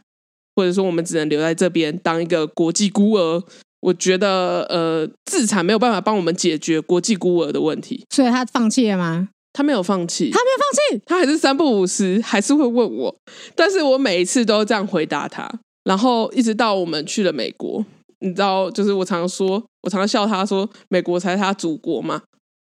[0.56, 3.44] 或者说我们只能留在这边当一个国际孤儿。
[3.80, 9.30] 我觉得，呃，自残没有办法帮我们解决国际孤儿的问题，所以他放弃了吗？
[9.54, 13.16] 他没有放弃，他没有放弃，他还是三不五时还是会问我，
[13.56, 15.50] 但是我每一次都这样回答他，
[15.84, 17.86] 然后一直到我们去了美国，
[18.20, 22.22] 你知道，就是我常常说，我常常笑他说，美国才是他祖国嘛，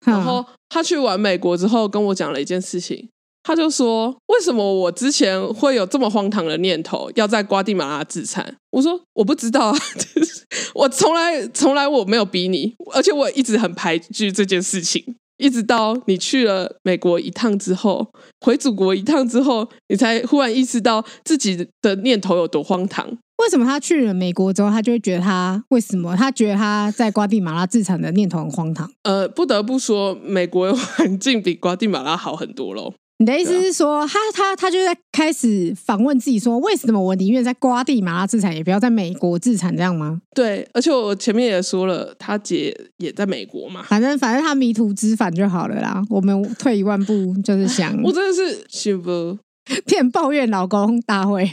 [0.06, 3.10] 然后他去完美国之后跟我讲了一件事情。
[3.48, 9.78] 他就说：“为什么我之前会有这么荒唐的念头，要在瓜地马拉自残？”我说：“我不知道啊，
[10.74, 23.08] 我从来从来我没有逼你，而且我一直很排拒这件事情，一直到你去了美国一趟之后，回祖国一趟之后，你才忽然意识到自己的念头有多荒唐。
[23.38, 28.90] 为什么他去了美国之后，他就会觉得他为什么他觉得他在瓜地马拉自产的念头很荒唐？
[29.04, 40.22] 呃，不得不说，美国的环境比瓜地马拉好很多喽。”你的意思是说，啊、他他他就在开始反问自己说，为什么我宁愿在瓜地马拉自产，也不要在美国自产，这样吗？
[40.36, 46.04] 对，而且我前面也说了，他姐也在美国嘛，反正反正他迷途知返就好了啦。
[46.10, 49.38] 我们退一万步，就是想，我真的是幸福，
[49.86, 51.50] 变抱怨老公大会，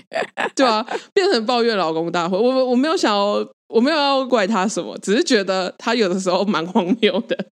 [0.56, 2.36] 对啊，变成抱怨老公大会。
[2.36, 7.46] 我我没有想要，我没有要怪他什么，只是觉得他有的时候蛮荒谬的。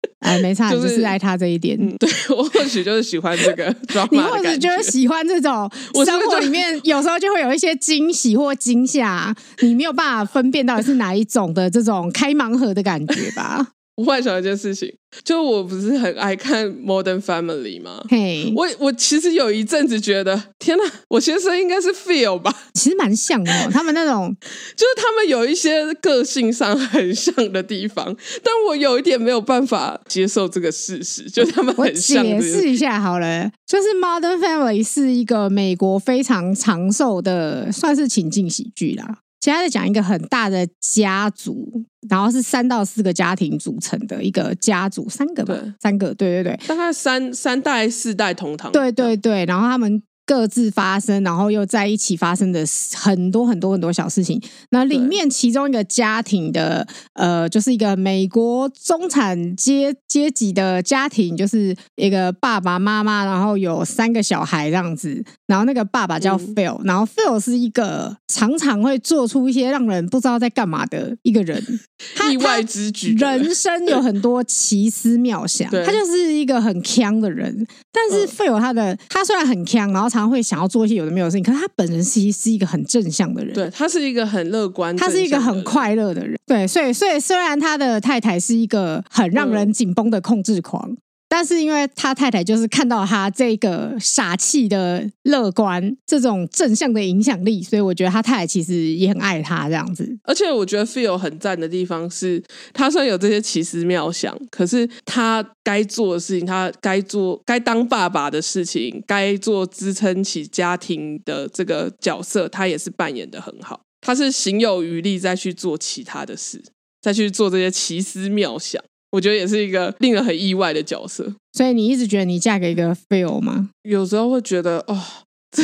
[0.20, 1.76] 哎，没差，就是、就是爱他这一点。
[1.80, 3.74] 嗯、对，我或许就是喜欢这个，
[4.10, 5.70] 你或许就是喜欢这种
[6.04, 13.66] 生活里面有时候就会有一些惊喜或惊吓，你没有办法分辨到底是哪一种的这种开盲盒的感觉吧。
[13.96, 14.92] 我幻想一件事情，
[15.24, 18.04] 就我不是很爱看《Modern Family》吗？
[18.10, 22.54] 嘿、hey，我我其实有一阵子觉得，天哪，我先生应该是 Phil 吧？
[22.74, 24.36] 其实蛮像的，他们那种，
[24.76, 32.22] 就是他们有一些个性上很像的地方，但我有一点没有办法接受这个事实，就他们很像。
[32.22, 39.20] 解释一下好了，就是《Modern Family》是一个美国非常长寿的，算是情境喜剧啦。
[39.40, 50.02] 现在在讲一个很大的家族，然后是三到四个家庭组成的一个家族，三个吧，三个，对对对，大概三三代四代同堂，对对对，然后他们。
[50.26, 54.42] 各自发生，然后又在一起发生的很多很多很多小事情。
[54.70, 65.24] 那里面其中一个家庭的，呃，就是一个美国中产阶阶级的家庭，就是一个爸爸妈妈，然后有三个小孩这样子。
[65.46, 71.62] 然后那个爸爸叫 Phil，嗯，然后 Phil 是一个常常会做出一些让人不知道在干嘛的一个人，
[72.32, 77.64] 意外之举，人生有很多奇思妙想，他就是一个很强的人。
[77.92, 80.10] 但是 Phil 他的他虽然很强，然后。
[80.18, 90.90] 常会想要做一些有的没有的事情，可是他本人其实是一个很正向的人，对，他是一个很乐观，他是一个很快乐的人，对，所以所以虽然他的太太是一个很让人紧绷的控制狂。
[90.90, 90.96] 嗯
[91.28, 100.16] 但是因为他太太就是看到他这个傻气的乐观，这种正向的影响力，所以我觉得他太太其实也很爱他这样子。
[100.22, 113.80] 而且我觉得 Phil 很赞的地方是，他虽然有这些奇思妙想，可是他该做的事情，他该做该当爸爸的事情，该做支撑起家庭的这个角色，他也是扮演得很好。
[114.00, 116.62] 他是行有余力再去做其他的事，
[117.02, 118.80] 再去做这些奇思妙想。
[119.16, 121.24] 我觉得也是一个令人很意外的角色，
[121.54, 123.70] 所以你一直觉得你嫁给一个 Phil 吗？
[123.82, 125.02] 有时候会觉得哦，
[125.50, 125.62] 这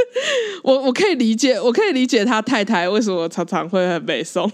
[0.62, 4.46] 我我可以理解，我可以理解他太太为什么常常会很北宋。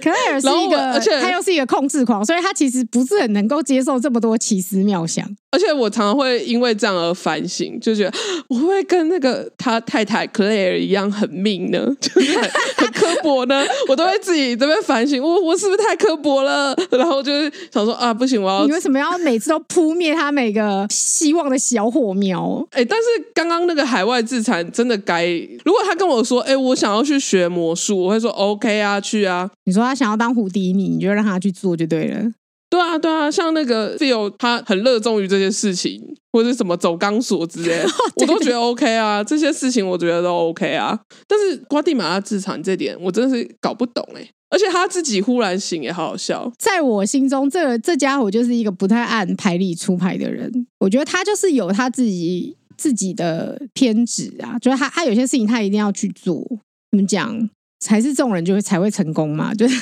[0.00, 5.28] 可能也是一个，而且他又是一个控制狂，所以他其实不是很能够接受这么多奇思妙想。
[5.56, 8.12] 而且我常常会因为这样而反省，就觉得
[8.46, 11.88] 我会跟那个他太太 Claire 一样很命呢？
[11.98, 13.64] 就是很很刻薄呢？
[13.88, 16.76] 我都会自己这边反省，我我是不是太刻薄了？
[16.90, 22.62] 然后就是想说啊，不行，我要你为什么要每次都扑灭他每个希望的小火苗？
[22.72, 25.26] 哎、欸，但是刚刚那个海外自残真的该，
[25.64, 29.50] 如果他跟我说，哎、欸，我想要去学魔术，我会说 OK 啊，去啊。
[29.64, 32.20] 你说他想要当胡迪尼，你就让他去做就对了。
[32.68, 36.02] 对啊，对啊，像那个 Phil，他很热衷于这些事情，
[36.32, 37.88] 或者是什么走钢索之类的，
[38.20, 39.22] 我都觉得 OK 啊。
[39.22, 40.98] 这些事情我觉得都 OK 啊。
[41.28, 44.28] 但是瓜地马拉自残这点，我真的是搞不懂哎。
[44.48, 46.50] 而且他自己忽然醒也好好笑。
[46.58, 50.50] 在我心中，这这家伙就是一个不太按牌理出牌的人。
[50.78, 56.44] 我觉得他就是有他自己自己的偏执啊，就是他他有些事情他一定要去做。
[56.92, 57.50] 怎么讲？
[57.80, 59.80] 才是这种人就会才会成功嘛， 就是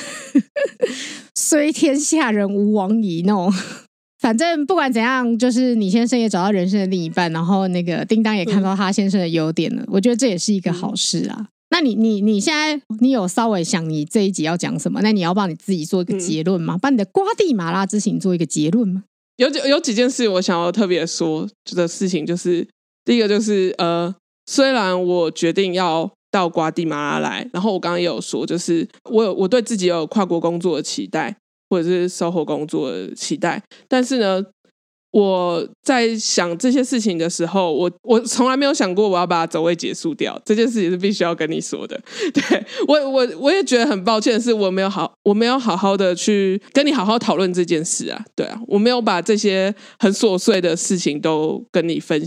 [1.35, 3.53] 虽天下人无往矣那种。
[4.17, 9.83] 反正不管怎样，就是你先生也找到人生的另一半，然后那个叮当也看到他先生的优点了。
[9.87, 11.47] 我觉得这也是一个好事啊。
[11.69, 15.01] 那你你你现在你有稍微想你这一集要讲什么？
[15.03, 16.75] 那你要帮你自己做一个结论吗？
[16.81, 19.03] 帮你的瓜地马拉之行做一个结论吗？
[19.37, 22.67] 有几有几件事我想要特别说的事情，就是
[23.03, 24.15] 第一个就是呃，
[24.47, 31.33] 虽然我决定要到瓜地马拉来，然后我刚刚也有说，就是我有我对自己有跨国工作的期待，
[31.69, 34.43] 或者是生活工作的期待，但是呢。
[35.17, 40.37] 我在想这些事情的时候，我我从来没有想过我要把走位结束掉。
[40.43, 41.97] 这件事情是必须要跟你说的。
[42.33, 48.25] 对，我我我也觉得很抱歉是，我没有好我没有好好的去跟你好好讨论这件事啊。
[48.35, 52.21] 对啊，我没有把这些很琐碎的事情都跟你分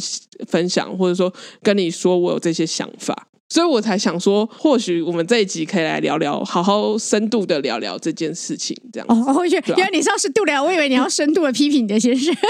[0.46, 1.30] 分享，或者说
[1.62, 3.27] 跟你说我有这些想法。
[3.48, 9.30] 所以我才想说，或许我们这一集可以来聊聊，好好深度的聊聊这件事情，这样子。
[9.30, 12.34] 哦，我觉得原来你是要深度聊，我以为你要深度的批评你的先生。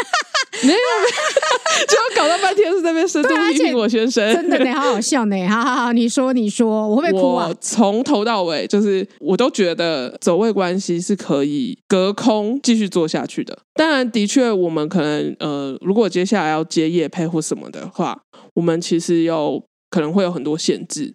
[0.60, 4.34] 没有，没有，就要搞到半天是在那边深度批评我先生。
[4.34, 5.46] 真的呢，好好笑呢。
[5.46, 7.54] 好好好，你说你说，我会不会哭啊？
[7.60, 13.56] 从头到尾，就是我都觉得走位关系是可以隔空继续做下去的。
[13.74, 18.20] 当然，的确，我们可能呃，如果接下来要接业配或什么的话，
[18.54, 19.62] 我们其实有。
[19.90, 21.14] 可能会有很多限制，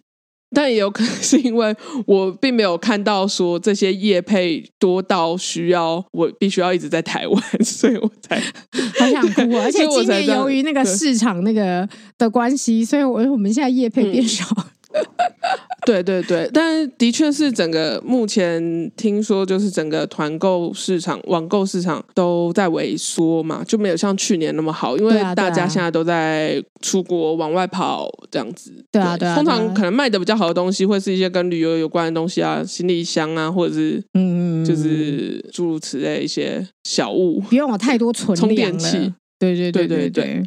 [0.54, 1.74] 但也有可能是因为
[2.06, 9.42] 我并没有看到说这些业配多到需要我必须要一直在台湾， 所以我才好想哭。
[9.58, 14.46] 而且今年由于那个市场那个的关系，所以我我们现在业配变少。
[14.56, 14.64] 嗯
[15.84, 28.72] 对对对，但的确是整个目前听说就是整个团购市场、网购市场都在萎缩嘛，就没有像去年那么好，因为大家现在都在出国往外跑这样子。
[28.90, 29.34] 对啊，对啊。
[29.34, 39.12] 通常可能卖的比较好的东西，会是一些跟旅游有关的东西啊，行李箱啊，或者是嗯，就是诸如此类一些小物，不用有太多存充电器。
[39.38, 40.42] 对对对对对，对。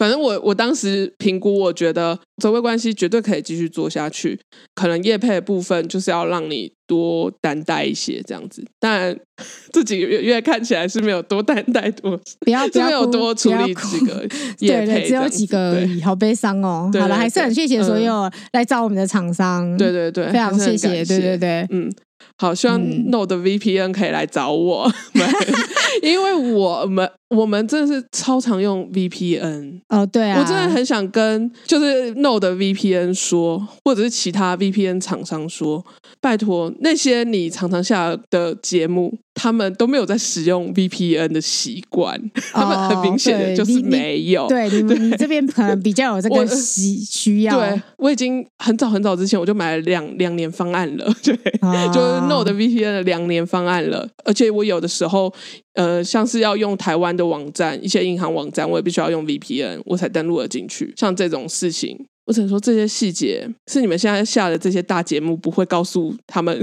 [0.00, 4.40] 反正我我当时评估，我觉得走位关系绝对可以继续做下去。
[4.74, 9.14] 可能业配的部分就是要让你多担待一些这样子，但
[9.74, 14.26] 这几个月看起来是没有多担待多，不要不要没有多处理几个
[14.60, 16.88] 业配，对对，只有几个而已，好悲伤哦。
[16.90, 21.92] 对对对，好了，还是很谢谢所有来找我们的厂商，对对对，非常谢谢，对对对，嗯。
[22.36, 25.28] 好，希望 Node VPN 可以来找我， 们、
[26.02, 35.84] 因为我们我们真的是超常用 VPN 哦，对啊，我真的很想跟就是 Node VPN 说，或者是其他 VPN 厂商说，
[36.20, 39.18] 拜托那些你常常下的节目。
[39.42, 42.20] 他们都没有在使用 VPN 的习惯，
[42.52, 44.44] 他们很明显的就是没有。
[44.44, 47.58] 哦、对，你对你，你这边可能比较有这个需需要。
[47.58, 54.06] 对，我已经很早很早之前我就买了两两年方案了， 对，啊、就是 Node VPN 的两年方案了。
[54.26, 55.32] 而且我有的时候，
[55.72, 60.92] 呃，像是要用台湾的网站，一些银行网站，我也必须要用 VPN，我才登录了进去。
[60.98, 61.96] 像这种事情。
[62.26, 66.60] 我只能说这些细节是你们现在下的这些大节目不会告诉他们，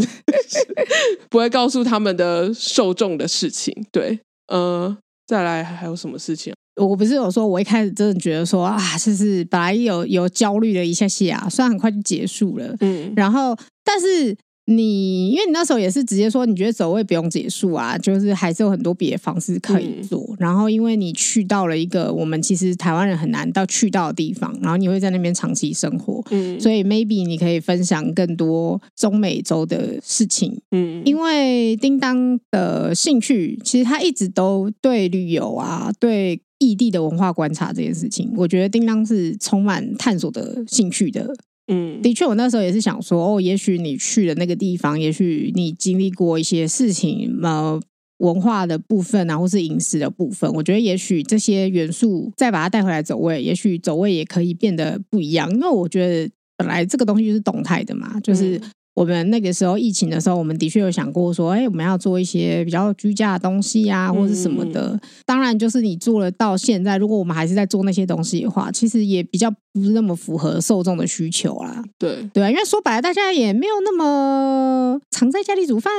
[1.30, 3.74] 不会告诉他们的受众的事情。
[3.92, 6.54] 对，呃，再来还有什么事情？
[6.82, 14.36] 我不是有说，我一开始真的觉得说啊，就是本来有有焦虑了一下下，虽然很快就结束了，嗯，然后但是。
[14.70, 20.20] 你因为你那时候也是直接说，你觉得走位不用结束啊，就是还是有很多别的方式可以做。
[20.32, 41.34] 嗯、然后因为你去到了一个我们其实台湾人很难到去到的地方，然后你会在那边长期生活，嗯，所以 maybe 你可以分享更多中美洲的事情，嗯，因为叮当的兴趣其实他一直都对旅游啊，对异地的文化观察这件事情，我觉得叮当是充满探索的兴趣的。
[41.68, 47.80] 嗯，的确，我那时候也是想说，哦，也许你去的那个地方，也许你经历过一些事情，呃，
[48.20, 58.60] 文化的部分啊，或是饮食的部分，我觉得也许这些元素再把它带回来走位，也许走位也可以变得不一样，因为我觉得本来这个东西就是动态的嘛，就是。
[58.98, 64.90] 我们那个时候疫情的时候，我们的确有想过说，哎，我们要做一些比较居家的东西啊，或者什么的。
[64.92, 71.84] 嗯、当然，就是你做了到现在，如果我们还是在做那些东西的话，其实也比较不是那么符合受众的需求啦。
[72.00, 75.94] 对对啊，因为说白了，大家也没有那么常在家里煮饭。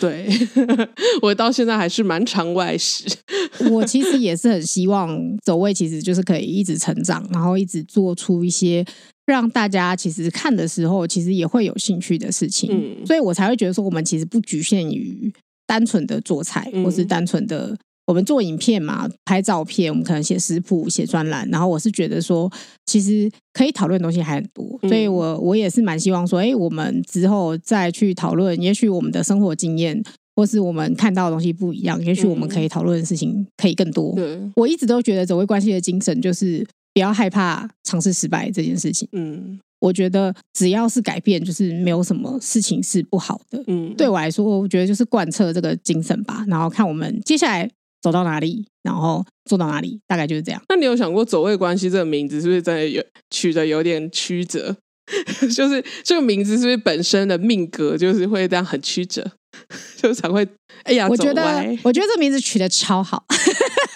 [0.00, 0.28] 对，
[1.22, 3.04] 我到现在还是蛮常外食。
[3.72, 8.84] 我其实也是很希望走位，其实就是可以一直成长，然后一直做出一些。
[9.26, 15.32] 让大家其实看的时候，其实也会有兴趣的事情，嗯，所以我才会觉得说，我们其实不局限于
[15.66, 17.74] 单纯的做菜，或是单纯的
[18.06, 21.48] 我们做影片嘛，拍照片，我们可能写食谱、写专栏。
[21.50, 22.52] 然后我是觉得说，
[22.84, 30.02] 其实可以讨论的东西还很多，所以我我也是蛮希望说，哎，我们之后再去讨论，也许我们的生活经验，
[30.36, 34.12] 或是我们看到的东西不一样，也许我们可以讨论的事情可以更多。
[34.18, 36.66] 嗯，我一直都觉得走位关系的精神就是。
[36.94, 39.06] 不要害怕尝试失败这件事情。
[39.12, 43.62] 嗯，我觉得只要是改变，就是没有什么事情是不好的。
[43.66, 46.44] 嗯，对我来说，我觉得就是贯彻这个精神吧。
[46.48, 47.68] 然后看我们接下来
[48.00, 50.62] 走到哪里，然后做到哪里，大概就是这样。
[50.68, 54.76] 那你有想过“走位关系”这个名字是不是真的有取得有点曲折？
[55.54, 59.22] 就是这个名字是不是本身的命格就是会这样很曲折，
[60.00, 60.46] 就常会
[60.84, 61.42] 哎呀，我觉得
[61.82, 63.24] 我觉得这名字取得超好。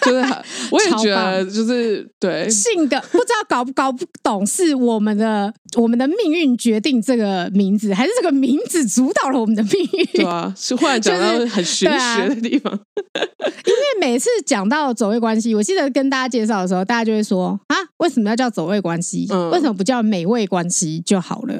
[0.01, 0.25] 就是，
[0.71, 10.05] 我也觉得，就是对，性格不知道搞不搞不懂，是我们的我们的命运决定这个名字，还是这个名字主导了我们的命运？
[10.13, 12.71] 对啊，是忽然 讲到很玄学的地方。
[12.73, 19.27] 就是啊、因为每次讲到走位关系，我记得跟大家介绍的时候，大家就会说啊，为什么要叫走位关系？
[19.29, 21.53] 嗯、为什么不叫美味关系就好了？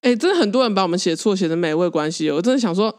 [0.00, 2.98] 哎、欸，真的很多人把我们写错，写成美味关系，我真的想说。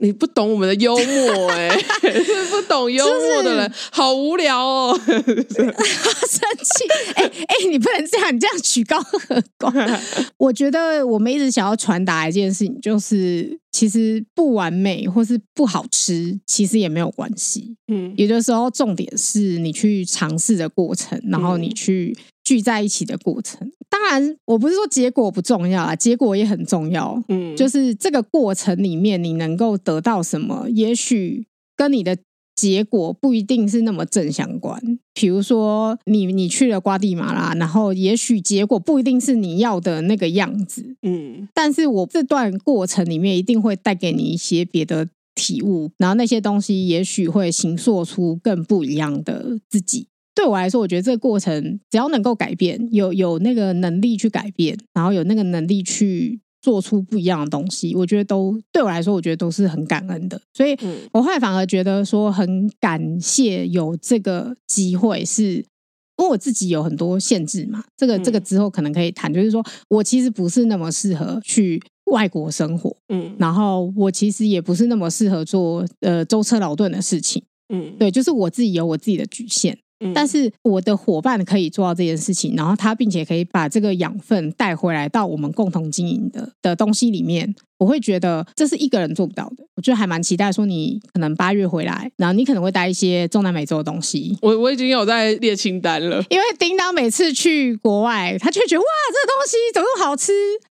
[0.00, 1.78] 你不懂我们的幽默哎、欸，
[2.24, 6.84] 是不懂幽默的人，就是、好无聊哦，好 生气
[7.14, 10.00] 哎哎，你不能这样，你这样曲高和寡。
[10.38, 17.76] 我觉得我们一直想要传达一件事情，就是其实不完美或是不好吃，其实也没有关系。
[17.88, 22.16] 嗯，有的时候重点是你去尝试的过程，然后你去。
[22.50, 27.22] 聚在一起的过程，当然我不是说结果不重要啊，结果也很重要。
[27.28, 31.46] 嗯，就是这个过程里面你能够得到什么，也许
[31.76, 32.18] 跟你的
[32.56, 34.98] 结果不一定是那么正相关。
[35.14, 40.96] 比如说你你去了瓜地马拉，然后也许结果不一定是你要的那个样子。
[41.02, 50.08] 嗯，但是我这段过程里面一定会带给你一些别的体悟，然后那些东西也许会形塑出更不一样的自己。
[50.40, 60.40] 对我来说，我觉得这个过程只要能够改变，有有那个能力去改变，然后有那个能力去做出不一样的东西，我觉得都对我来说，我觉得都是很感恩的。
[60.54, 60.74] 所以，
[61.12, 67.84] 我后来反而觉得说很感谢有这个机会，是因为我自己有很多限制嘛。
[67.94, 71.78] 这个这个之后可能可以谈，就是说我其实不是那么适合去
[72.10, 79.76] 外国生活，嗯，然后我其实也不是那么适合做呃舟车劳顿的事情，嗯，对，就是我自己有我自己的局限。
[80.14, 89.64] 但是我的伙伴可以做到这件事情，然后他并且可以把这个养分带回来到我们共同经营的的东西里面，我会觉得这是一个人做不到的。
[89.76, 94.36] 我觉得还蛮期待说你可能八月回来，然后你可能会带一些中南美洲的东西。
[94.42, 100.32] 我我已经有在列清单了，因为叮当每次去国外，他就会觉得哇，这个东西怎么好吃，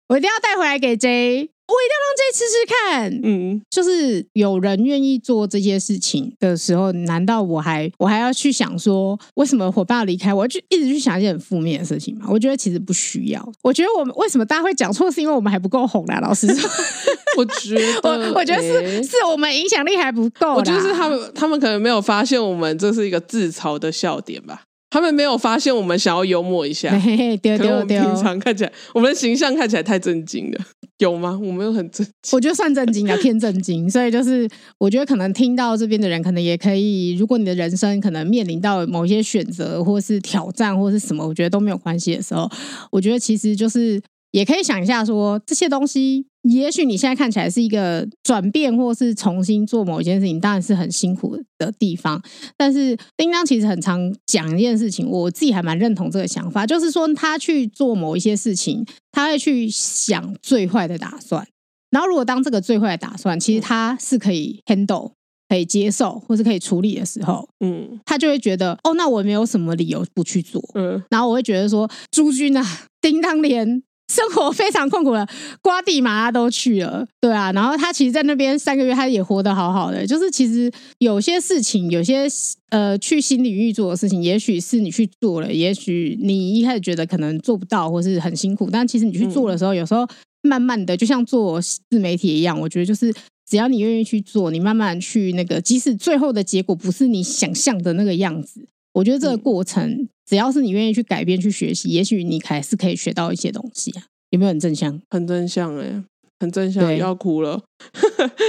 [0.09, 1.49] 我一定要带回来给 J。
[1.67, 10.33] 我一定要让 J 吃吃看，嗯，就是有人愿意做这些事情的时候，难道我还我还要去想说，为什么伙伴要离开？
[10.33, 12.27] 我要去一直去想一些很负面的事情吗？
[12.29, 13.51] 我觉得其实不需要。
[13.63, 16.19] 我觉得我们为什么大家会讲错，是因为我们还不够红啦。
[16.19, 16.69] 老实说，
[17.37, 20.53] 我觉得 我我觉得是、欸、是我们影响力还不够。
[20.53, 24.61] 我觉得是他们他们可能没有发现我们这是一个自嘲的笑点吧。
[24.87, 30.59] 他们没有发现我们想要幽默一下，对对对，平常看起来，我们的形象看起来太正经了，
[30.99, 31.39] 有吗？
[31.41, 33.89] 我没有很正经，我觉得算正经啊，偏正经。
[33.89, 42.49] 所以就是，我觉得可能听到这边的人，可能也可以，如果你的人生可能面临到某些选择，或是挑战，或是什么，我觉得都没有关系的时候，
[42.91, 44.01] 我觉得其实就是。
[44.31, 52.21] 也可以想一下，说这些东西，也许你现在看起来是一个转变，或是重新做某一件事情，当然是很辛苦的地方。
[52.55, 61.47] 但是叮当其实很常讲一件事情，我自己还蛮认同这个想法，就是说他去做某一些事情，他会去想最坏的打算。
[61.89, 65.13] 然后如果当这个最坏的打算，其实他是可以 handle、
[65.49, 71.01] 可以接受，或是可以处理的时候，嗯，他就会觉得，哦，那我没有什么理由不去做，嗯。
[71.09, 72.63] 然后我会觉得说，诸君啊，
[73.01, 73.81] 叮当连。
[74.07, 75.27] 生活非常困苦的
[75.61, 80.05] 瓜地马拉都去了，对啊，然后他其实，在那边三个月，他也活得好好的。
[80.05, 82.27] 就是其实有些事情，有些
[82.69, 90.07] 呃，去新领域做的事情，也许是你去做了，也许你一开始觉得可能做不到，或是很辛苦，但其实你去做的时候，有时候
[90.43, 93.11] 慢慢的，就像做自媒体一样，我觉得就是
[93.49, 100.07] 只要你愿意去做，你慢慢去那个，即使最后的结果不是你想象的那个样子，我觉得这个过程。
[100.27, 104.01] 只要是你愿意去改变、去学习，也许你还是可以学到一些东西啊。
[104.31, 104.99] 有没有很正向？
[105.11, 106.03] 很正向哎、欸，
[106.39, 106.83] 很正向。
[106.83, 107.61] 不，要哭了，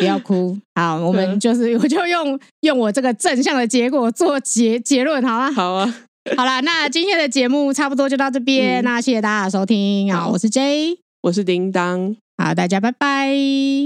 [0.01, 0.57] 不要哭。
[0.74, 5.53] 好，我们就是 我就用用我这个正向的结果做结结论，好吗？
[5.53, 5.94] 好啊。
[6.34, 8.82] 好啦，那今天的节目差不多就到这边。
[8.82, 10.11] 嗯、那谢谢大家的收听。
[10.11, 12.16] 好，我是 J，我是叮当。
[12.42, 13.34] 好，大家拜拜。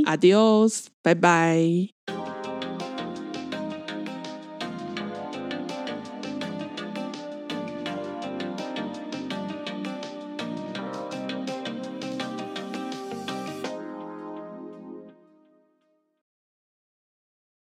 [0.06, 2.19] Adios，拜拜。